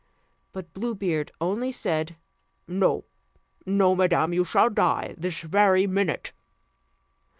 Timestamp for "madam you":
3.95-4.43